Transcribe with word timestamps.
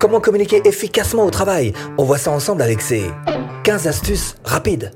Comment 0.00 0.18
communiquer 0.18 0.62
efficacement 0.64 1.26
au 1.26 1.30
travail? 1.30 1.74
On 1.98 2.04
voit 2.04 2.16
ça 2.16 2.30
ensemble 2.30 2.62
avec 2.62 2.80
ces 2.80 3.02
15 3.64 3.86
astuces 3.86 4.34
rapides. 4.44 4.92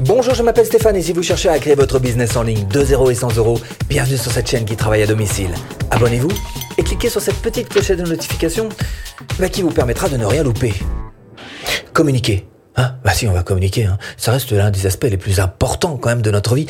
Bonjour, 0.00 0.34
je 0.34 0.42
m'appelle 0.42 0.66
Stéphane 0.66 0.96
et 0.96 1.02
si 1.02 1.12
vous 1.12 1.22
cherchez 1.22 1.48
à 1.48 1.56
créer 1.60 1.76
votre 1.76 2.00
business 2.00 2.36
en 2.36 2.42
ligne 2.42 2.66
de 2.66 2.84
0 2.84 3.12
et 3.12 3.14
100 3.14 3.36
euros, 3.36 3.60
bienvenue 3.88 4.16
sur 4.16 4.32
cette 4.32 4.50
chaîne 4.50 4.64
qui 4.64 4.74
travaille 4.74 5.04
à 5.04 5.06
domicile. 5.06 5.50
Abonnez-vous 5.92 6.32
et 6.78 6.82
cliquez 6.82 7.10
sur 7.10 7.20
cette 7.20 7.40
petite 7.40 7.68
clochette 7.68 8.00
de 8.00 8.08
notification 8.08 8.70
bah, 9.38 9.48
qui 9.48 9.62
vous 9.62 9.70
permettra 9.70 10.08
de 10.08 10.16
ne 10.16 10.26
rien 10.26 10.42
louper. 10.42 10.74
Communiquer. 11.92 12.48
Hein? 12.74 12.96
Bah 13.04 13.12
si, 13.12 13.28
on 13.28 13.32
va 13.32 13.44
communiquer. 13.44 13.84
Hein. 13.84 13.98
Ça 14.16 14.32
reste 14.32 14.50
l'un 14.50 14.72
des 14.72 14.86
aspects 14.86 15.04
les 15.08 15.16
plus 15.16 15.38
importants 15.38 15.96
quand 15.96 16.08
même 16.08 16.22
de 16.22 16.32
notre 16.32 16.56
vie. 16.56 16.66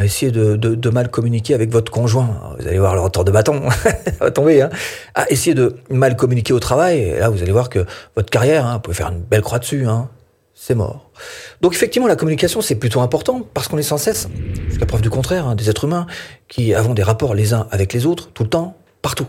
Essayez 0.00 0.30
de, 0.30 0.90
mal 0.90 1.10
communiquer 1.10 1.54
avec 1.54 1.70
votre 1.70 1.90
conjoint. 1.90 2.54
Vous 2.58 2.68
allez 2.68 2.78
voir 2.78 2.94
le 2.94 3.00
retour 3.00 3.24
de 3.24 3.30
bâton. 3.30 3.62
Va 4.20 4.30
tomber. 4.30 4.62
Hein. 4.62 4.70
Ah, 5.14 5.26
essayez 5.28 5.54
de 5.54 5.76
mal 5.90 6.16
communiquer 6.16 6.52
au 6.52 6.60
travail. 6.60 7.18
Là, 7.18 7.28
vous 7.30 7.42
allez 7.42 7.52
voir 7.52 7.68
que 7.68 7.84
votre 8.14 8.30
carrière, 8.30 8.66
hein, 8.66 8.74
vous 8.74 8.80
pouvez 8.80 8.96
faire 8.96 9.08
une 9.08 9.20
belle 9.20 9.42
croix 9.42 9.58
dessus. 9.58 9.86
Hein. 9.86 10.08
C'est 10.54 10.74
mort. 10.74 11.10
Donc 11.60 11.74
effectivement, 11.74 12.08
la 12.08 12.16
communication, 12.16 12.60
c'est 12.60 12.74
plutôt 12.74 13.00
important 13.00 13.42
parce 13.54 13.68
qu'on 13.68 13.78
est 13.78 13.82
sans 13.82 13.96
cesse, 13.96 14.28
jusqu'à 14.68 14.86
preuve 14.86 15.02
du 15.02 15.10
contraire, 15.10 15.54
des 15.54 15.70
êtres 15.70 15.84
humains 15.84 16.06
qui 16.48 16.74
avons 16.74 16.94
des 16.94 17.04
rapports 17.04 17.34
les 17.34 17.54
uns 17.54 17.68
avec 17.70 17.92
les 17.92 18.06
autres, 18.06 18.30
tout 18.32 18.42
le 18.42 18.48
temps, 18.48 18.76
partout. 19.00 19.26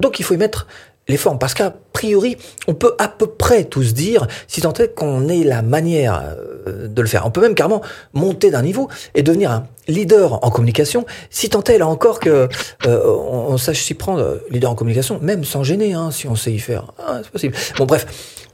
Donc 0.00 0.18
il 0.20 0.22
faut 0.22 0.34
y 0.34 0.38
mettre 0.38 0.66
les 1.08 1.16
formes, 1.16 1.38
parce 1.38 1.54
qu'a 1.54 1.74
priori, 1.92 2.36
on 2.66 2.74
peut 2.74 2.94
à 2.98 3.08
peu 3.08 3.26
près 3.26 3.64
tous 3.64 3.92
dire, 3.94 4.26
si 4.48 4.60
tant 4.60 4.72
est 4.74 4.94
qu'on 4.94 5.28
ait 5.28 5.44
la 5.44 5.62
manière 5.62 6.34
euh, 6.66 6.88
de 6.88 7.02
le 7.02 7.08
faire. 7.08 7.26
On 7.26 7.30
peut 7.30 7.42
même 7.42 7.54
carrément 7.54 7.82
monter 8.14 8.50
d'un 8.50 8.62
niveau 8.62 8.88
et 9.14 9.22
devenir 9.22 9.50
un 9.50 9.66
leader 9.86 10.42
en 10.44 10.50
communication, 10.50 11.04
si 11.30 11.50
tant 11.50 11.62
est 11.64 11.78
là 11.78 11.86
encore 11.86 12.20
que 12.20 12.48
euh, 12.86 13.16
on, 13.28 13.58
sache 13.58 13.82
s'y 13.82 13.94
prendre, 13.94 14.20
euh, 14.20 14.36
leader 14.50 14.70
en 14.70 14.74
communication, 14.74 15.18
même 15.20 15.44
sans 15.44 15.62
gêner, 15.62 15.92
hein, 15.92 16.10
si 16.10 16.26
on 16.26 16.36
sait 16.36 16.52
y 16.52 16.58
faire. 16.58 16.92
Ah, 16.98 17.20
c'est 17.22 17.30
possible. 17.30 17.54
Bon 17.76 17.84
bref, 17.84 18.06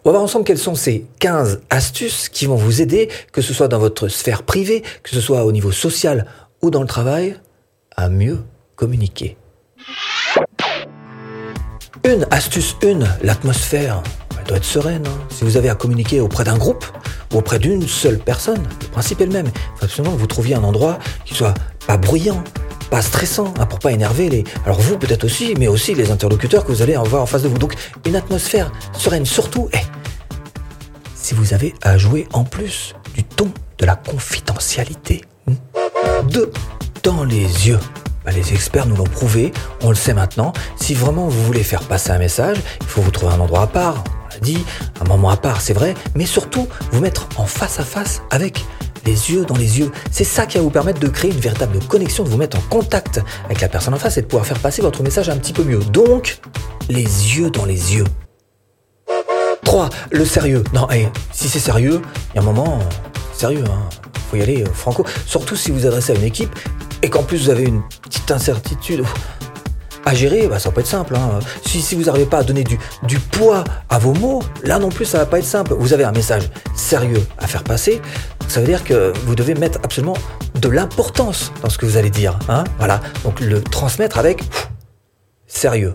on 0.04 0.08
va 0.08 0.12
voir 0.12 0.24
ensemble 0.24 0.44
quelles 0.44 0.58
sont 0.58 0.74
ces 0.74 1.06
15 1.20 1.60
astuces 1.70 2.28
qui 2.28 2.46
vont 2.46 2.56
vous 2.56 2.82
aider, 2.82 3.08
que 3.32 3.42
ce 3.42 3.54
soit 3.54 3.68
dans 3.68 3.78
votre 3.78 4.08
sphère 4.08 4.42
privée, 4.42 4.82
que 5.02 5.10
ce 5.10 5.20
soit 5.20 5.44
au 5.44 5.52
niveau 5.52 5.70
social 5.70 6.26
ou 6.62 6.70
dans 6.70 6.82
le 6.82 6.88
travail, 6.88 7.36
à 7.96 8.08
mieux 8.08 8.38
communiquer. 8.76 9.36
Une 12.04 12.26
astuce, 12.30 12.76
une, 12.82 13.06
l'atmosphère. 13.22 14.02
Doit 14.46 14.56
être 14.56 14.64
sereine. 14.64 15.06
Hein. 15.06 15.26
Si 15.28 15.44
vous 15.44 15.56
avez 15.56 15.68
à 15.68 15.74
communiquer 15.74 16.20
auprès 16.20 16.44
d'un 16.44 16.56
groupe 16.56 16.84
ou 17.32 17.38
auprès 17.38 17.58
d'une 17.58 17.86
seule 17.86 18.18
personne, 18.18 18.62
le 18.80 18.88
principe 18.88 19.20
est 19.20 19.26
le 19.26 19.32
même. 19.32 19.46
Il 19.46 19.78
faut 19.78 19.84
absolument 19.84 20.14
que 20.14 20.20
vous 20.20 20.26
trouviez 20.26 20.54
un 20.54 20.64
endroit 20.64 20.98
qui 21.24 21.34
soit 21.34 21.54
pas 21.86 21.98
bruyant, 21.98 22.42
pas 22.90 23.02
stressant, 23.02 23.52
hein, 23.58 23.66
pour 23.66 23.78
pas 23.78 23.92
énerver 23.92 24.30
les. 24.30 24.44
Alors 24.64 24.80
vous 24.80 24.98
peut-être 24.98 25.24
aussi, 25.24 25.54
mais 25.58 25.68
aussi 25.68 25.94
les 25.94 26.10
interlocuteurs 26.10 26.64
que 26.64 26.72
vous 26.72 26.82
allez 26.82 26.94
avoir 26.94 27.22
en 27.22 27.26
face 27.26 27.42
de 27.42 27.48
vous. 27.48 27.58
Donc 27.58 27.74
une 28.06 28.16
atmosphère 28.16 28.72
sereine, 28.92 29.26
surtout. 29.26 29.68
Eh, 29.74 29.78
si 31.14 31.34
vous 31.34 31.54
avez 31.54 31.74
à 31.82 31.98
jouer 31.98 32.26
en 32.32 32.44
plus 32.44 32.94
du 33.14 33.22
ton 33.22 33.52
de 33.78 33.86
la 33.86 33.94
confidentialité. 33.94 35.20
Deux, 36.28 36.50
dans 37.02 37.24
les 37.24 37.68
yeux. 37.68 37.78
Bah, 38.24 38.32
les 38.32 38.52
experts 38.52 38.86
nous 38.86 38.96
l'ont 38.96 39.04
prouvé, 39.04 39.52
on 39.82 39.88
le 39.88 39.94
sait 39.94 40.14
maintenant. 40.14 40.52
Si 40.76 40.94
vraiment 40.94 41.28
vous 41.28 41.42
voulez 41.44 41.62
faire 41.62 41.82
passer 41.82 42.10
un 42.10 42.18
message, 42.18 42.58
il 42.80 42.86
faut 42.86 43.00
vous 43.00 43.10
trouver 43.10 43.32
un 43.32 43.40
endroit 43.40 43.62
à 43.62 43.66
part, 43.66 44.04
on 44.26 44.34
l'a 44.34 44.40
dit, 44.40 44.64
un 45.00 45.04
moment 45.04 45.30
à 45.30 45.36
part, 45.36 45.60
c'est 45.60 45.72
vrai, 45.72 45.94
mais 46.14 46.26
surtout 46.26 46.68
vous 46.92 47.00
mettre 47.00 47.28
en 47.36 47.46
face 47.46 47.80
à 47.80 47.84
face 47.84 48.22
avec 48.30 48.64
les 49.06 49.32
yeux 49.32 49.44
dans 49.46 49.56
les 49.56 49.78
yeux. 49.78 49.90
C'est 50.10 50.24
ça 50.24 50.44
qui 50.44 50.58
va 50.58 50.62
vous 50.62 50.70
permettre 50.70 51.00
de 51.00 51.08
créer 51.08 51.30
une 51.30 51.40
véritable 51.40 51.78
connexion, 51.86 52.24
de 52.24 52.28
vous 52.28 52.36
mettre 52.36 52.58
en 52.58 52.62
contact 52.62 53.20
avec 53.46 53.60
la 53.62 53.68
personne 53.68 53.94
en 53.94 53.98
face 53.98 54.18
et 54.18 54.22
de 54.22 54.26
pouvoir 54.26 54.46
faire 54.46 54.58
passer 54.58 54.82
votre 54.82 55.02
message 55.02 55.30
un 55.30 55.36
petit 55.36 55.54
peu 55.54 55.64
mieux. 55.64 55.78
Donc, 55.78 56.38
les 56.90 57.02
yeux 57.02 57.50
dans 57.50 57.64
les 57.64 57.94
yeux. 57.94 58.04
3. 59.64 59.88
Le 60.10 60.24
sérieux. 60.24 60.64
Non, 60.74 60.88
si 61.32 61.48
c'est 61.48 61.58
sérieux, 61.58 62.02
il 62.32 62.36
y 62.36 62.38
a 62.38 62.42
un 62.42 62.44
moment, 62.44 62.80
sérieux, 63.32 63.64
hein. 63.66 63.88
Faut 64.30 64.36
y 64.36 64.42
aller 64.42 64.62
euh, 64.62 64.72
franco. 64.72 65.04
Surtout 65.26 65.56
si 65.56 65.72
vous 65.72 65.86
adressez 65.86 66.12
à 66.12 66.14
une 66.14 66.22
équipe 66.22 66.54
et 67.02 67.10
qu'en 67.10 67.22
plus 67.22 67.44
vous 67.44 67.50
avez 67.50 67.64
une 67.64 67.82
petite 68.02 68.30
incertitude 68.30 69.04
à 70.06 70.14
gérer, 70.14 70.46
bah, 70.48 70.58
ça 70.58 70.70
peut 70.70 70.80
être 70.80 70.86
simple. 70.86 71.14
Hein. 71.14 71.40
Si, 71.66 71.82
si 71.82 71.94
vous 71.94 72.04
n'arrivez 72.04 72.26
pas 72.26 72.38
à 72.38 72.42
donner 72.42 72.64
du, 72.64 72.78
du 73.02 73.18
poids 73.18 73.64
à 73.88 73.98
vos 73.98 74.14
mots, 74.14 74.42
là 74.62 74.78
non 74.78 74.88
plus 74.88 75.04
ça 75.04 75.18
va 75.18 75.26
pas 75.26 75.38
être 75.38 75.44
simple. 75.44 75.74
Vous 75.78 75.92
avez 75.92 76.04
un 76.04 76.12
message 76.12 76.50
sérieux 76.74 77.22
à 77.38 77.46
faire 77.46 77.64
passer, 77.64 78.00
ça 78.48 78.60
veut 78.60 78.66
dire 78.66 78.82
que 78.82 79.12
vous 79.26 79.34
devez 79.34 79.54
mettre 79.54 79.78
absolument 79.82 80.16
de 80.54 80.68
l'importance 80.68 81.52
dans 81.62 81.70
ce 81.70 81.78
que 81.78 81.86
vous 81.86 81.96
allez 81.96 82.10
dire. 82.10 82.38
Hein. 82.48 82.64
Voilà, 82.78 83.00
donc 83.24 83.40
le 83.40 83.62
transmettre 83.62 84.18
avec 84.18 84.42
sérieux. 85.46 85.94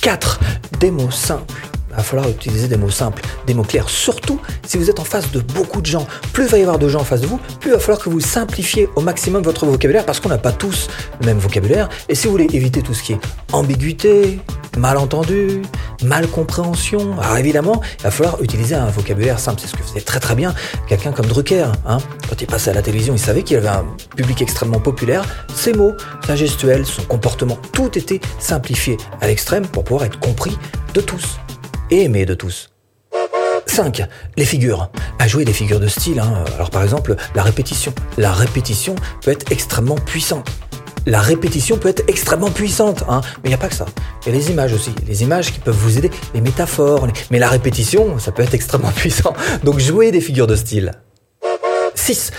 4. 0.00 0.40
Des 0.80 0.90
mots 0.90 1.10
simples 1.10 1.67
va 1.98 2.02
falloir 2.04 2.28
utiliser 2.28 2.68
des 2.68 2.76
mots 2.76 2.90
simples, 2.90 3.22
des 3.46 3.54
mots 3.54 3.64
clairs. 3.64 3.88
Surtout 3.88 4.40
si 4.66 4.78
vous 4.78 4.88
êtes 4.88 5.00
en 5.00 5.04
face 5.04 5.30
de 5.30 5.40
beaucoup 5.40 5.80
de 5.80 5.86
gens. 5.86 6.06
Plus 6.32 6.44
il 6.44 6.50
va 6.50 6.58
y 6.58 6.62
avoir 6.62 6.78
de 6.78 6.88
gens 6.88 7.00
en 7.00 7.04
face 7.04 7.20
de 7.20 7.26
vous, 7.26 7.38
plus 7.60 7.70
il 7.70 7.74
va 7.74 7.78
falloir 7.78 8.02
que 8.02 8.08
vous 8.08 8.20
simplifiez 8.20 8.88
au 8.96 9.00
maximum 9.00 9.42
votre 9.42 9.66
vocabulaire 9.66 10.06
parce 10.06 10.20
qu'on 10.20 10.28
n'a 10.28 10.38
pas 10.38 10.52
tous 10.52 10.88
le 11.20 11.26
même 11.26 11.38
vocabulaire. 11.38 11.88
Et 12.08 12.14
si 12.14 12.26
vous 12.26 12.32
voulez 12.32 12.48
éviter 12.52 12.82
tout 12.82 12.94
ce 12.94 13.02
qui 13.02 13.12
est 13.12 13.20
ambiguïté, 13.52 14.38
malentendu, 14.76 15.62
mal 16.02 16.26
compréhension, 16.28 17.18
alors 17.20 17.36
évidemment, 17.36 17.80
il 17.98 18.02
va 18.04 18.10
falloir 18.10 18.42
utiliser 18.42 18.74
un 18.74 18.86
vocabulaire 18.86 19.38
simple. 19.38 19.60
C'est 19.60 19.68
ce 19.68 19.74
que 19.74 19.82
faisait 19.82 20.00
très 20.00 20.20
très 20.20 20.34
bien 20.34 20.54
quelqu'un 20.88 21.12
comme 21.12 21.26
Drucker. 21.26 21.66
Hein. 21.86 21.98
Quand 22.28 22.40
il 22.40 22.46
passait 22.46 22.70
à 22.70 22.74
la 22.74 22.82
télévision, 22.82 23.14
il 23.14 23.18
savait 23.18 23.42
qu'il 23.42 23.56
avait 23.56 23.68
un 23.68 23.84
public 24.16 24.40
extrêmement 24.40 24.80
populaire. 24.80 25.24
Ses 25.54 25.72
mots, 25.72 25.94
sa 26.26 26.36
gestuelle, 26.36 26.86
son 26.86 27.02
comportement, 27.02 27.58
tout 27.72 27.98
était 27.98 28.20
simplifié 28.38 28.96
à 29.20 29.26
l'extrême 29.26 29.66
pour 29.66 29.84
pouvoir 29.84 30.04
être 30.04 30.18
compris 30.20 30.56
de 30.94 31.00
tous 31.00 31.38
et 31.90 32.04
aimé 32.04 32.26
de 32.26 32.34
tous. 32.34 32.70
5. 33.66 34.02
Les 34.36 34.44
figures. 34.44 34.90
À 35.18 35.28
jouer 35.28 35.44
des 35.44 35.52
figures 35.52 35.80
de 35.80 35.88
style. 35.88 36.20
Hein. 36.20 36.44
Alors 36.54 36.70
par 36.70 36.82
exemple, 36.82 37.16
la 37.34 37.42
répétition. 37.42 37.92
La 38.16 38.32
répétition 38.32 38.94
peut 39.22 39.30
être 39.30 39.52
extrêmement 39.52 39.96
puissante. 39.96 40.48
La 41.06 41.20
répétition 41.20 41.78
peut 41.78 41.88
être 41.88 42.02
extrêmement 42.08 42.50
puissante, 42.50 43.04
hein. 43.08 43.22
mais 43.36 43.44
il 43.44 43.48
n'y 43.48 43.54
a 43.54 43.58
pas 43.58 43.68
que 43.68 43.74
ça. 43.74 43.86
Il 44.22 44.32
y 44.32 44.36
a 44.36 44.38
les 44.38 44.50
images 44.50 44.74
aussi, 44.74 44.94
les 45.06 45.22
images 45.22 45.52
qui 45.52 45.58
peuvent 45.58 45.76
vous 45.76 45.96
aider, 45.96 46.10
les 46.34 46.40
métaphores. 46.40 47.06
Mais 47.30 47.38
la 47.38 47.48
répétition, 47.48 48.18
ça 48.18 48.32
peut 48.32 48.42
être 48.42 48.54
extrêmement 48.54 48.90
puissant. 48.96 49.32
Donc 49.64 49.78
jouez 49.78 50.10
des 50.10 50.20
figures 50.20 50.46
de 50.46 50.56
style. 50.56 50.92
6. 51.94 52.32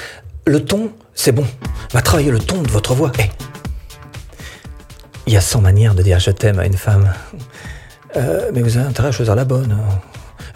Le 0.45 0.63
ton, 0.63 0.91
c'est 1.13 1.31
bon. 1.31 1.45
Va 1.93 2.01
travailler 2.01 2.31
le 2.31 2.39
ton 2.39 2.61
de 2.61 2.69
votre 2.69 2.93
voix. 2.93 3.11
Eh. 3.19 3.23
Il 5.25 5.33
y 5.33 5.38
a 5.38 5.41
100 5.41 5.61
manières 5.61 5.95
de 5.95 6.03
dire 6.03 6.19
je 6.19 6.31
t'aime 6.31 6.59
à 6.59 6.65
une 6.65 6.77
femme. 6.77 7.13
Euh, 8.15 8.51
mais 8.53 8.61
vous 8.61 8.77
avez 8.77 8.87
intérêt 8.87 9.09
à 9.09 9.11
choisir 9.11 9.35
la 9.35 9.45
bonne. 9.45 9.77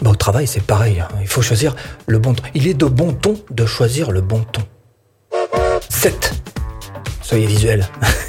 Bon, 0.00 0.10
au 0.10 0.16
travail, 0.16 0.46
c'est 0.46 0.62
pareil. 0.62 1.00
Hein. 1.00 1.08
Il 1.20 1.28
faut 1.28 1.42
choisir 1.42 1.74
le 2.06 2.18
bon 2.18 2.34
ton. 2.34 2.42
Il 2.54 2.66
est 2.66 2.74
de 2.74 2.86
bon 2.86 3.12
ton 3.12 3.36
de 3.50 3.66
choisir 3.66 4.10
le 4.10 4.20
bon 4.20 4.44
ton. 4.52 4.62
7. 5.88 6.34
Soyez 7.22 7.46
visuel. 7.46 7.88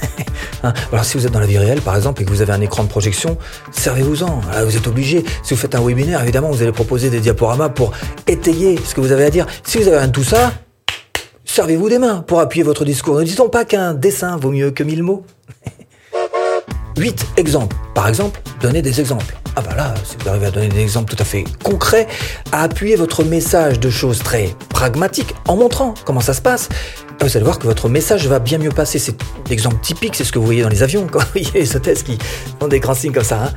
Hein. 0.64 0.74
Alors 0.92 1.06
si 1.06 1.16
vous 1.16 1.28
êtes 1.28 1.32
dans 1.32 1.42
la 1.42 1.46
vie 1.46 1.60
réelle, 1.60 1.82
par 1.82 1.96
exemple, 1.96 2.24
et 2.24 2.26
que 2.26 2.32
vous 2.32 2.42
avez 2.42 2.54
un 2.54 2.62
écran 2.62 2.84
de 2.84 2.90
projection, 2.90 3.38
servez-vous-en. 3.72 4.42
Vous 4.66 4.76
êtes 4.76 4.88
obligé. 4.88 5.24
Si 5.44 5.54
vous 5.54 5.60
faites 5.60 5.76
un 5.76 5.86
webinaire, 5.86 6.24
évidemment, 6.24 6.50
vous 6.50 6.64
allez 6.64 6.72
proposer 6.72 7.12
des 7.12 7.20
diaporamas 7.20 7.70
pour 7.70 7.92
étayer 8.26 8.80
ce 8.84 8.96
que 8.96 9.02
vous 9.02 9.12
avez 9.12 9.26
à 9.26 9.30
dire. 9.30 9.46
Si 9.64 9.78
vous 9.78 9.88
avez 9.88 9.98
rien 9.98 10.08
de 10.08 10.12
tout 10.12 10.24
ça, 10.24 10.54
servez-vous 11.44 11.90
des 11.90 12.00
mains 12.00 12.24
pour 12.26 12.40
appuyer 12.40 12.64
votre 12.64 12.84
discours. 12.84 13.20
Ne 13.20 13.26
disons 13.26 13.48
pas 13.48 13.64
qu'un 13.64 13.94
dessin 13.94 14.38
vaut 14.38 14.50
mieux 14.50 14.72
que 14.72 14.84
mille 14.84 15.04
mots? 15.04 15.24
8 16.98 17.26
exemples. 17.38 17.76
Par 17.94 18.08
exemple, 18.08 18.42
donnez 18.62 18.82
des 18.82 19.00
exemples. 19.00 19.36
Ah 19.56 19.62
bah 19.62 19.76
là, 19.76 19.94
si 20.04 20.18
vous 20.20 20.30
arrivez 20.30 20.48
à 20.48 20.52
donner 20.52 20.68
des 20.68 20.82
exemples 20.82 21.16
tout 21.16 21.22
à 21.22 21.26
fait 21.26 21.46
concrets, 21.64 22.08
à 22.52 22.64
appuyer 22.64 22.96
votre 22.96 23.24
message 23.24 23.80
de 23.80 23.90
choses 23.90 24.20
très 24.20 24.50
pragmatiques 24.70 25.34
en 25.48 25.56
montrant 25.56 25.94
comment 26.06 26.20
ça 26.20 26.34
se 26.34 26.42
passe, 26.42 26.68
vous 27.22 27.38
allez 27.38 27.44
voir 27.46 27.60
que 27.60 27.66
votre 27.66 27.88
message 27.88 28.28
va 28.28 28.40
bien 28.40 28.58
mieux 28.58 28.70
passer. 28.70 29.00
C'est 29.00 29.16
l'exemple 29.50 29.78
typique, 29.82 30.16
c'est 30.16 30.26
ce 30.26 30.32
que 30.32 30.40
vous 30.40 30.46
voyez 30.46 30.62
dans 30.62 30.70
les 30.70 30.84
avions, 30.84 31.08
quand 31.10 31.20
vous 31.24 31.26
voyez 31.34 31.52
les 31.54 31.76
hôtesses 31.76 32.04
qui 32.04 32.18
font 32.60 32.68
des 32.68 32.80
grands 32.80 32.94
signes 32.94 33.14
comme 33.14 33.24
ça. 33.24 33.44
Hein, 33.44 33.54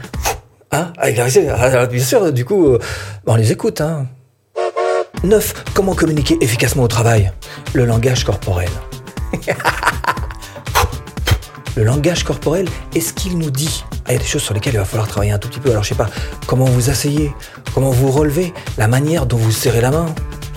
hein? 0.73 0.93
Avec 0.97 1.17
la 1.17 1.27
ah, 1.55 1.87
bien 1.87 2.03
sûr, 2.03 2.33
du 2.33 2.45
coup, 2.45 2.67
euh, 2.67 2.79
on 3.27 3.37
les 3.37 3.53
écoute. 3.53 3.81
Hein. 3.81 4.07
9. 5.25 5.65
Comment 5.75 5.95
communiquer 5.95 6.39
efficacement 6.41 6.85
au 6.85 6.89
travail? 6.89 7.33
Le 7.75 7.85
langage 7.85 8.25
corporel. 8.25 8.71
le 11.79 11.85
langage 11.85 12.25
corporel 12.25 12.69
est 12.97 13.01
ce 13.01 13.13
qu'il 13.13 13.39
nous 13.39 13.53
dit. 13.53 13.85
Il 14.09 14.13
y 14.13 14.17
a 14.17 14.19
des 14.19 14.25
choses 14.25 14.43
sur 14.43 14.53
lesquelles 14.53 14.75
il 14.75 14.79
va 14.79 14.85
falloir 14.85 15.07
travailler 15.07 15.31
un 15.31 15.39
tout 15.39 15.49
petit 15.49 15.61
peu. 15.61 15.71
Alors 15.71 15.85
je 15.85 15.91
sais 15.91 15.95
pas, 15.95 16.09
comment 16.49 16.65
vous 16.65 16.91
asseyez, 16.91 17.33
comment 17.73 17.91
vous 17.91 18.11
relevez, 18.11 18.53
la 18.79 18.89
manière 18.89 19.27
dont 19.27 19.37
vous 19.37 19.53
serrez 19.53 19.81
la 19.81 19.93
main, 19.93 20.07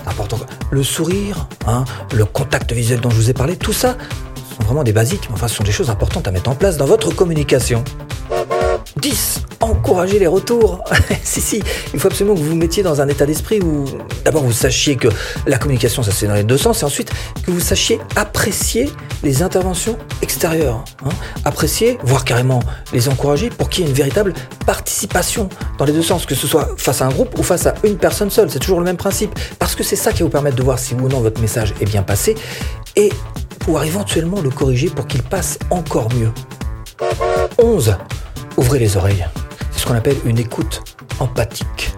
important. 0.06 0.40
Le 0.72 0.82
sourire, 0.82 1.46
hein, 1.68 1.84
le 2.12 2.24
contact 2.24 2.72
visuel 2.72 3.00
dont 3.00 3.10
je 3.10 3.14
vous 3.14 3.30
ai 3.30 3.34
parlé, 3.34 3.54
tout 3.54 3.72
ça 3.72 3.96
sont 4.56 4.64
vraiment 4.64 4.82
des 4.82 4.92
basiques, 4.92 5.28
mais 5.28 5.34
enfin 5.34 5.46
ce 5.46 5.54
sont 5.54 5.62
des 5.62 5.70
choses 5.70 5.90
importantes 5.90 6.26
à 6.26 6.32
mettre 6.32 6.50
en 6.50 6.56
place 6.56 6.76
dans 6.76 6.86
votre 6.86 7.14
communication. 7.14 7.84
10. 8.96 9.42
Encourager 9.62 10.18
les 10.18 10.26
retours. 10.26 10.84
si, 11.22 11.40
si, 11.40 11.62
il 11.94 12.00
faut 12.00 12.08
absolument 12.08 12.34
que 12.34 12.40
vous 12.40 12.50
vous 12.50 12.56
mettiez 12.56 12.82
dans 12.82 13.00
un 13.00 13.08
état 13.08 13.24
d'esprit 13.26 13.60
où 13.60 13.84
d'abord 14.24 14.42
vous 14.42 14.52
sachiez 14.52 14.96
que 14.96 15.08
la 15.46 15.58
communication, 15.58 16.02
ça 16.02 16.12
c'est 16.12 16.26
dans 16.26 16.34
les 16.34 16.44
deux 16.44 16.58
sens, 16.58 16.82
et 16.82 16.84
ensuite 16.84 17.10
que 17.44 17.50
vous 17.50 17.60
sachiez 17.60 18.00
apprécier 18.16 18.90
les 19.22 19.42
interventions 19.42 19.96
extérieures. 20.20 20.84
Hein. 21.04 21.10
Apprécier, 21.44 21.98
voire 22.02 22.24
carrément 22.24 22.60
les 22.92 23.08
encourager 23.08 23.50
pour 23.50 23.68
qu'il 23.68 23.84
y 23.84 23.86
ait 23.86 23.90
une 23.90 23.96
véritable 23.96 24.34
participation 24.66 25.48
dans 25.78 25.84
les 25.84 25.92
deux 25.92 26.02
sens, 26.02 26.26
que 26.26 26.34
ce 26.34 26.46
soit 26.46 26.70
face 26.76 27.00
à 27.00 27.06
un 27.06 27.10
groupe 27.10 27.38
ou 27.38 27.42
face 27.42 27.66
à 27.66 27.74
une 27.84 27.96
personne 27.96 28.30
seule. 28.30 28.50
C'est 28.50 28.58
toujours 28.58 28.78
le 28.78 28.84
même 28.84 28.96
principe, 28.96 29.38
parce 29.58 29.74
que 29.74 29.82
c'est 29.82 29.96
ça 29.96 30.12
qui 30.12 30.20
va 30.20 30.26
vous 30.26 30.30
permettre 30.30 30.56
de 30.56 30.62
voir 30.62 30.78
si 30.78 30.94
ou 30.94 31.08
non 31.08 31.20
votre 31.20 31.40
message 31.40 31.74
est 31.80 31.86
bien 31.86 32.02
passé, 32.02 32.34
et 32.96 33.10
pouvoir 33.60 33.84
éventuellement 33.84 34.40
le 34.40 34.50
corriger 34.50 34.90
pour 34.90 35.06
qu'il 35.06 35.22
passe 35.22 35.58
encore 35.70 36.08
mieux. 36.14 36.30
11. 37.58 37.96
Ouvrez 38.56 38.78
les 38.78 38.96
oreilles. 38.96 39.24
C'est 39.72 39.80
ce 39.80 39.86
qu'on 39.86 39.94
appelle 39.94 40.16
une 40.24 40.38
écoute 40.38 40.82
empathique. 41.20 41.92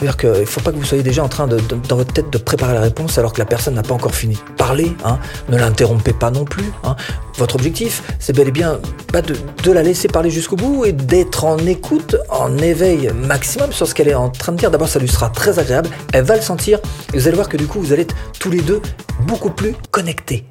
C'est-à-dire 0.00 0.16
qu'il 0.16 0.30
ne 0.30 0.46
faut 0.46 0.62
pas 0.62 0.72
que 0.72 0.76
vous 0.76 0.84
soyez 0.84 1.02
déjà 1.02 1.22
en 1.22 1.28
train 1.28 1.46
de, 1.46 1.58
dans 1.86 1.96
votre 1.96 2.14
tête 2.14 2.30
de 2.30 2.38
préparer 2.38 2.72
la 2.72 2.80
réponse 2.80 3.18
alors 3.18 3.34
que 3.34 3.38
la 3.38 3.44
personne 3.44 3.74
n'a 3.74 3.82
pas 3.82 3.92
encore 3.92 4.14
fini 4.14 4.34
de 4.34 4.52
parler. 4.56 4.96
Hein. 5.04 5.18
Ne 5.50 5.58
l'interrompez 5.58 6.14
pas 6.14 6.30
non 6.30 6.46
plus. 6.46 6.72
Hein. 6.84 6.96
Votre 7.36 7.56
objectif, 7.56 8.02
c'est 8.18 8.34
bel 8.34 8.48
et 8.48 8.50
bien 8.50 8.80
bah, 9.12 9.20
de, 9.20 9.70
la 9.70 9.82
laisser 9.82 10.08
parler 10.08 10.30
jusqu'au 10.30 10.56
bout 10.56 10.86
et 10.86 10.92
d'être 10.92 11.44
en 11.44 11.58
écoute, 11.58 12.16
en 12.30 12.56
éveil 12.56 13.10
maximum 13.12 13.72
sur 13.72 13.86
ce 13.86 13.94
qu'elle 13.94 14.08
est 14.08 14.14
en 14.14 14.30
train 14.30 14.52
de 14.52 14.56
dire. 14.56 14.70
D'abord, 14.70 14.88
ça 14.88 14.98
lui 14.98 15.08
sera 15.08 15.28
très 15.28 15.58
agréable. 15.58 15.90
Elle 16.14 16.24
va 16.24 16.36
le 16.36 16.42
sentir 16.42 16.78
et 17.12 17.18
vous 17.18 17.28
allez 17.28 17.36
voir 17.36 17.50
que 17.50 17.58
du 17.58 17.66
coup, 17.66 17.78
vous 17.78 17.92
allez 17.92 18.02
être 18.02 18.16
tous 18.38 18.50
les 18.50 18.62
deux 18.62 18.80
beaucoup 19.26 19.50
plus 19.50 19.74
connectés. 19.90 20.46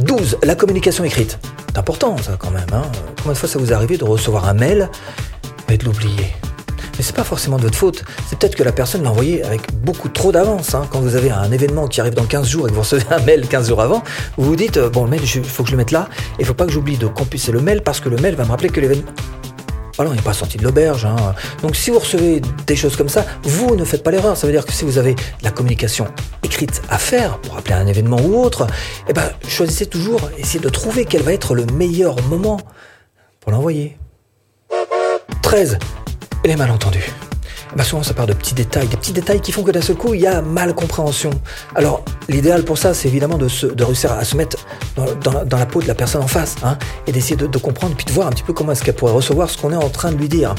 12. 0.00 0.38
La 0.42 0.56
communication 0.56 1.04
écrite. 1.04 1.38
C'est 1.68 1.78
important 1.78 2.16
ça 2.16 2.36
quand 2.36 2.50
même. 2.50 2.66
Hein. 2.72 2.82
Combien 3.18 3.34
de 3.34 3.38
fois 3.38 3.48
ça 3.48 3.60
vous 3.60 3.72
arrive 3.72 3.98
de 3.98 4.04
recevoir 4.04 4.48
un 4.48 4.54
mail 4.54 4.90
et 5.68 5.78
de 5.78 5.84
l'oublier 5.84 6.32
mais 6.96 7.04
c'est 7.04 7.14
pas 7.14 7.24
forcément 7.24 7.56
de 7.56 7.62
votre 7.62 7.76
faute. 7.76 8.04
C'est 8.28 8.38
peut-être 8.38 8.56
que 8.56 8.62
la 8.62 8.72
personne 8.72 9.02
l'a 9.02 9.10
envoyé 9.10 9.42
avec 9.44 9.72
beaucoup 9.74 10.08
trop 10.08 10.32
d'avance. 10.32 10.74
Hein. 10.74 10.86
Quand 10.90 11.00
vous 11.00 11.14
avez 11.16 11.30
un 11.30 11.50
événement 11.52 11.88
qui 11.88 12.00
arrive 12.00 12.14
dans 12.14 12.24
15 12.24 12.48
jours 12.48 12.66
et 12.66 12.70
que 12.70 12.74
vous 12.74 12.82
recevez 12.82 13.04
un 13.10 13.20
mail 13.20 13.46
15 13.46 13.68
jours 13.68 13.82
avant, 13.82 14.02
vous 14.36 14.44
vous 14.44 14.56
dites, 14.56 14.76
euh, 14.76 14.88
bon, 14.88 15.04
le 15.04 15.10
mail, 15.10 15.20
il 15.22 15.44
faut 15.44 15.62
que 15.62 15.68
je 15.68 15.74
le 15.74 15.78
mette 15.78 15.90
là. 15.90 16.08
Et 16.38 16.42
il 16.42 16.46
faut 16.46 16.54
pas 16.54 16.66
que 16.66 16.72
j'oublie 16.72 16.96
de 16.96 17.06
compiler 17.06 17.52
le 17.52 17.60
mail 17.60 17.82
parce 17.82 18.00
que 18.00 18.08
le 18.08 18.16
mail 18.16 18.34
va 18.34 18.44
me 18.44 18.50
rappeler 18.50 18.70
que 18.70 18.80
l'événement... 18.80 19.10
Voilà, 19.96 20.10
on 20.10 20.14
n'est 20.14 20.20
pas 20.20 20.34
sorti 20.34 20.58
de 20.58 20.64
l'auberge. 20.64 21.06
Hein. 21.06 21.16
Donc 21.62 21.74
si 21.74 21.90
vous 21.90 21.98
recevez 21.98 22.42
des 22.66 22.76
choses 22.76 22.96
comme 22.96 23.08
ça, 23.08 23.24
vous 23.42 23.76
ne 23.76 23.84
faites 23.84 24.02
pas 24.02 24.10
l'erreur. 24.10 24.36
Ça 24.36 24.46
veut 24.46 24.52
dire 24.52 24.66
que 24.66 24.72
si 24.72 24.84
vous 24.84 24.98
avez 24.98 25.16
la 25.42 25.50
communication 25.50 26.06
écrite 26.42 26.82
à 26.90 26.98
faire 26.98 27.38
pour 27.38 27.56
appeler 27.56 27.74
un 27.74 27.86
événement 27.86 28.20
ou 28.20 28.42
autre, 28.42 28.66
eh 29.08 29.14
ben, 29.14 29.30
choisissez 29.48 29.86
toujours, 29.86 30.30
essayez 30.36 30.60
de 30.60 30.68
trouver 30.68 31.06
quel 31.06 31.22
va 31.22 31.32
être 31.32 31.54
le 31.54 31.64
meilleur 31.64 32.16
moment 32.28 32.58
pour 33.40 33.52
l'envoyer. 33.52 33.96
13. 35.46 35.78
Les 36.44 36.56
malentendus 36.56 37.12
bah 37.76 37.84
souvent 37.84 38.02
ça 38.02 38.14
part 38.14 38.26
de 38.26 38.32
petits 38.32 38.54
détails, 38.54 38.88
des 38.88 38.96
petits 38.96 39.12
détails 39.12 39.40
qui 39.40 39.52
font 39.52 39.62
que 39.62 39.70
d'un 39.70 39.80
seul 39.80 39.96
coup 39.96 40.14
il 40.14 40.20
y 40.20 40.26
a 40.26 40.42
mal 40.42 40.74
compréhension. 40.74 41.30
Alors 41.76 42.04
l'idéal 42.28 42.64
pour 42.64 42.78
ça 42.78 42.94
c'est 42.94 43.06
évidemment 43.06 43.38
de, 43.38 43.46
se, 43.46 43.66
de 43.66 43.84
réussir 43.84 44.10
à 44.10 44.24
se 44.24 44.36
mettre 44.36 44.56
dans, 44.96 45.56
la 45.58 45.66
peau 45.66 45.82
de 45.82 45.86
la 45.86 45.94
personne 45.94 46.22
en 46.22 46.26
face 46.26 46.56
hein, 46.64 46.78
et 47.06 47.12
d'essayer 47.12 47.36
de, 47.36 47.46
de, 47.46 47.58
comprendre 47.58 47.94
puis 47.94 48.06
de 48.06 48.12
voir 48.12 48.26
un 48.26 48.30
petit 48.30 48.42
peu 48.42 48.54
comment 48.54 48.72
est-ce 48.72 48.82
qu'elle 48.82 48.96
pourrait 48.96 49.12
recevoir 49.12 49.48
ce 49.48 49.56
qu'on 49.56 49.72
est 49.72 49.76
en 49.76 49.88
train 49.88 50.10
de 50.10 50.16
lui 50.16 50.28
dire. 50.28 50.54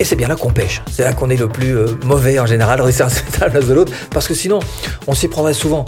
Et 0.00 0.04
c'est 0.04 0.16
bien 0.16 0.26
là 0.26 0.34
qu'on 0.34 0.52
pêche, 0.52 0.82
c'est 0.90 1.04
là 1.04 1.12
qu'on 1.12 1.30
est 1.30 1.36
le 1.36 1.48
plus 1.48 1.76
euh, 1.76 1.86
mauvais 2.04 2.40
en 2.40 2.46
général, 2.46 2.80
réussir 2.82 3.06
à 3.06 3.10
se 3.10 3.22
mettre 3.22 3.42
à 3.42 3.46
la 3.46 3.50
place 3.52 3.66
de 3.66 3.74
l'autre, 3.74 3.92
parce 4.10 4.26
que 4.26 4.34
sinon 4.34 4.58
on 5.06 5.14
s'y 5.14 5.28
prendrait 5.28 5.54
souvent 5.54 5.84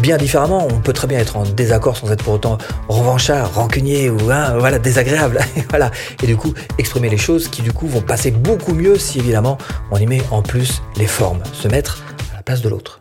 bien 0.00 0.16
différemment. 0.16 0.66
On 0.70 0.80
peut 0.80 0.92
très 0.92 1.06
bien 1.06 1.18
être 1.18 1.36
en 1.36 1.44
désaccord 1.44 1.96
sans 1.96 2.10
être 2.10 2.22
pour 2.22 2.34
autant 2.34 2.58
revanchard, 2.88 3.54
rancunier 3.54 4.10
ou 4.10 4.30
hein, 4.30 4.54
voilà 4.58 4.78
désagréable. 4.78 5.40
voilà. 5.70 5.90
Et 6.22 6.26
du 6.26 6.36
coup, 6.36 6.54
exprimer 6.78 7.08
les 7.08 7.16
choses 7.16 7.48
qui 7.48 7.62
du 7.62 7.72
coup 7.72 7.86
vont 7.86 8.02
passer 8.02 8.30
beaucoup 8.30 8.74
mieux 8.74 8.98
si 8.98 9.18
évidemment 9.18 9.58
on 9.90 9.96
y 9.96 10.06
met 10.06 10.22
en 10.30 10.42
plus 10.42 10.82
les 10.96 11.06
formes, 11.06 11.42
se 11.52 11.68
mettre 11.68 12.02
à 12.32 12.36
la 12.36 12.42
place 12.42 12.60
de 12.60 12.68
l'autre. 12.68 13.00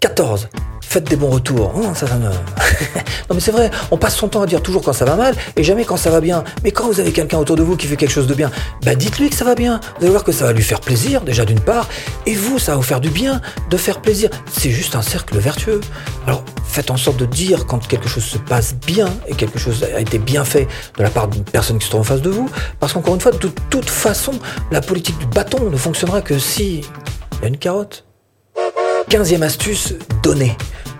14 0.00 0.48
faites 0.88 1.04
des 1.04 1.16
bons 1.16 1.28
retours. 1.28 1.72
Oh, 1.76 1.94
ça 1.94 2.06
va 2.06 2.16
non 2.18 2.30
mais 3.34 3.40
c'est 3.40 3.50
vrai, 3.50 3.70
on 3.90 3.98
passe 3.98 4.16
son 4.16 4.28
temps 4.28 4.40
à 4.40 4.46
dire 4.46 4.62
toujours 4.62 4.82
quand 4.82 4.94
ça 4.94 5.04
va 5.04 5.16
mal 5.16 5.34
et 5.56 5.62
jamais 5.62 5.84
quand 5.84 5.98
ça 5.98 6.10
va 6.10 6.20
bien. 6.20 6.44
Mais 6.64 6.70
quand 6.70 6.86
vous 6.86 6.98
avez 6.98 7.12
quelqu'un 7.12 7.38
autour 7.38 7.56
de 7.56 7.62
vous 7.62 7.76
qui 7.76 7.86
fait 7.86 7.96
quelque 7.96 8.10
chose 8.10 8.26
de 8.26 8.34
bien, 8.34 8.50
bah 8.84 8.94
dites-lui 8.94 9.28
que 9.28 9.36
ça 9.36 9.44
va 9.44 9.54
bien. 9.54 9.80
Vous 9.98 10.04
allez 10.04 10.10
voir 10.10 10.24
que 10.24 10.32
ça 10.32 10.46
va 10.46 10.52
lui 10.52 10.62
faire 10.62 10.80
plaisir 10.80 11.20
déjà 11.20 11.44
d'une 11.44 11.60
part, 11.60 11.88
et 12.24 12.34
vous, 12.34 12.58
ça 12.58 12.72
va 12.72 12.78
vous 12.78 12.82
faire 12.82 13.00
du 13.00 13.10
bien 13.10 13.42
de 13.68 13.76
faire 13.76 14.00
plaisir. 14.00 14.30
C'est 14.50 14.70
juste 14.70 14.96
un 14.96 15.02
cercle 15.02 15.36
vertueux. 15.38 15.80
Alors 16.26 16.42
faites 16.64 16.90
en 16.90 16.96
sorte 16.96 17.18
de 17.18 17.26
dire 17.26 17.66
quand 17.66 17.86
quelque 17.86 18.08
chose 18.08 18.24
se 18.24 18.38
passe 18.38 18.74
bien 18.74 19.08
et 19.26 19.34
quelque 19.34 19.58
chose 19.58 19.84
a 19.94 20.00
été 20.00 20.18
bien 20.18 20.44
fait 20.44 20.68
de 20.96 21.02
la 21.02 21.10
part 21.10 21.28
d'une 21.28 21.44
personne 21.44 21.78
qui 21.78 21.84
se 21.84 21.90
trouve 21.90 22.00
en 22.00 22.04
face 22.04 22.22
de 22.22 22.30
vous, 22.30 22.48
parce 22.80 22.94
qu'encore 22.94 23.14
une 23.14 23.20
fois, 23.20 23.32
de 23.32 23.50
toute 23.68 23.90
façon, 23.90 24.32
la 24.70 24.80
politique 24.80 25.18
du 25.18 25.26
bâton 25.26 25.68
ne 25.68 25.76
fonctionnera 25.76 26.22
que 26.22 26.38
si 26.38 26.80
il 27.40 27.42
y 27.42 27.44
a 27.44 27.48
une 27.48 27.58
carotte. 27.58 28.04
Quinzième 29.08 29.42
astuce, 29.42 29.94
donner. 30.22 30.56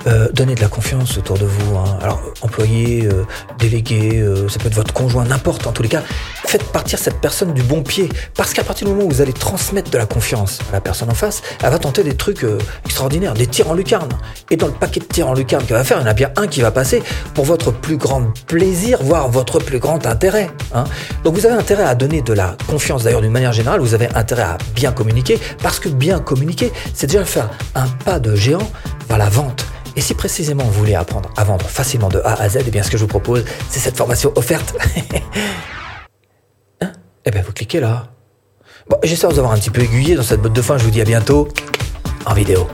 Euh, 0.08 0.28
donnez 0.32 0.54
de 0.54 0.60
la 0.60 0.68
confiance 0.68 1.18
autour 1.18 1.38
de 1.38 1.44
vous. 1.44 1.76
Hein. 1.76 1.98
Alors, 2.02 2.20
employé, 2.40 3.06
euh, 3.06 3.24
délégué, 3.58 4.20
euh, 4.20 4.48
ça 4.48 4.58
peut 4.58 4.68
être 4.68 4.74
votre 4.74 4.94
conjoint, 4.94 5.24
n'importe. 5.24 5.66
En 5.66 5.72
tous 5.72 5.82
les 5.82 5.88
cas, 5.88 6.02
faites 6.46 6.64
partir 6.64 6.98
cette 6.98 7.20
personne 7.20 7.52
du 7.52 7.62
bon 7.62 7.82
pied. 7.82 8.08
Parce 8.34 8.54
qu'à 8.54 8.64
partir 8.64 8.86
du 8.86 8.94
moment 8.94 9.06
où 9.06 9.10
vous 9.10 9.20
allez 9.20 9.34
transmettre 9.34 9.90
de 9.90 9.98
la 9.98 10.06
confiance 10.06 10.60
à 10.70 10.72
la 10.72 10.80
personne 10.80 11.10
en 11.10 11.14
face, 11.14 11.42
elle 11.62 11.70
va 11.70 11.78
tenter 11.78 12.04
des 12.04 12.16
trucs 12.16 12.46
extraordinaires, 12.86 13.34
des 13.34 13.46
tirs 13.46 13.70
en 13.70 13.74
lucarne. 13.74 14.08
Et 14.50 14.56
dans 14.56 14.66
le 14.66 14.72
paquet 14.72 15.00
de 15.00 15.04
tirs 15.04 15.28
en 15.28 15.34
lucarne 15.34 15.64
qu'elle 15.66 15.76
va 15.76 15.84
faire, 15.84 15.98
il 15.98 16.02
y 16.02 16.04
en 16.04 16.10
a 16.10 16.14
bien 16.14 16.30
un 16.36 16.46
qui 16.46 16.62
va 16.62 16.70
passer 16.70 17.02
pour 17.34 17.44
votre 17.44 17.70
plus 17.70 17.98
grand 17.98 18.22
plaisir, 18.46 19.02
voire 19.02 19.28
votre 19.28 19.58
plus 19.58 19.78
grand 19.78 20.06
intérêt. 20.06 20.50
Hein. 20.74 20.84
Donc, 21.24 21.34
vous 21.34 21.44
avez 21.44 21.56
intérêt 21.56 21.84
à 21.84 21.94
donner 21.94 22.22
de 22.22 22.32
la 22.32 22.56
confiance. 22.66 23.04
D'ailleurs, 23.04 23.20
d'une 23.20 23.32
manière 23.32 23.52
générale, 23.52 23.80
vous 23.80 23.94
avez 23.94 24.08
intérêt 24.14 24.42
à 24.42 24.58
bien 24.74 24.92
communiquer. 24.92 25.38
Parce 25.62 25.80
que 25.80 25.90
bien 25.90 26.18
communiquer, 26.18 26.72
c'est 26.94 27.08
déjà 27.08 27.24
faire 27.24 27.50
un 27.74 27.88
pas 28.04 28.18
de 28.18 28.34
géant 28.34 28.70
vers 29.08 29.18
la 29.18 29.28
vente. 29.28 29.66
Et 29.98 30.00
si 30.00 30.14
précisément 30.14 30.62
vous 30.62 30.70
voulez 30.70 30.94
apprendre 30.94 31.28
à 31.36 31.42
vendre 31.42 31.66
facilement 31.66 32.08
de 32.08 32.20
A 32.20 32.40
à 32.40 32.48
Z, 32.48 32.58
eh 32.64 32.70
bien 32.70 32.84
ce 32.84 32.90
que 32.90 32.96
je 32.96 33.02
vous 33.02 33.08
propose, 33.08 33.44
c'est 33.68 33.80
cette 33.80 33.96
formation 33.96 34.32
offerte. 34.36 34.76
hein? 36.80 36.92
Eh 37.24 37.32
bien 37.32 37.42
vous 37.42 37.52
cliquez 37.52 37.80
là. 37.80 38.06
Bon, 38.88 38.96
j'espère 39.02 39.30
vous 39.30 39.40
avoir 39.40 39.54
un 39.54 39.58
petit 39.58 39.70
peu 39.70 39.80
aiguillé 39.80 40.14
dans 40.14 40.22
cette 40.22 40.40
botte 40.40 40.52
de 40.52 40.62
fin. 40.62 40.78
Je 40.78 40.84
vous 40.84 40.92
dis 40.92 41.00
à 41.00 41.04
bientôt 41.04 41.48
en 42.26 42.32
vidéo. 42.32 42.68